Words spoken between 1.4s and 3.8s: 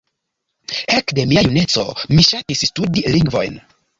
juneco, mi ŝatis studi lingvojn.